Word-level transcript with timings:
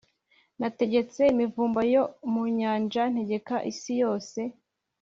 Nategetse 0.59 1.19
imivumba 1.33 1.81
yo 1.93 2.03
mu 2.31 2.43
nyanja, 2.57 3.01
ntegeka 3.11 3.55
isi 3.71 3.91
yose, 4.01 4.39